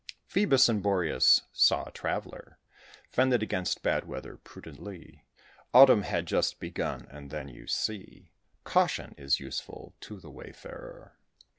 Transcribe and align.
Phœbus 0.27 0.67
and 0.67 0.81
Boreas 0.81 1.43
saw 1.53 1.83
a 1.83 1.91
traveller, 1.91 2.57
'Fended 3.11 3.43
against 3.43 3.83
bad 3.83 4.07
weather 4.07 4.35
prudently. 4.37 5.27
Autumn 5.75 6.01
had 6.01 6.25
just 6.25 6.59
begun, 6.59 7.05
and 7.11 7.29
then, 7.29 7.47
you 7.47 7.67
see, 7.67 8.31
Caution 8.63 9.13
is 9.15 9.39
useful 9.39 9.93
to 10.01 10.19
the 10.19 10.31
wayfarer. 10.31 11.19